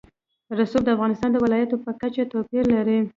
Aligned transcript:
رسوب 0.57 0.81
د 0.85 0.89
افغانستان 0.95 1.29
د 1.31 1.37
ولایاتو 1.45 1.81
په 1.83 1.91
کچه 2.01 2.23
توپیر 2.31 2.63
لري. 2.75 2.97